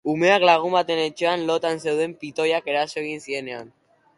[0.11, 3.71] Umeak lagun baten etxean lotan zeuden pitoiak eraso egin zienean.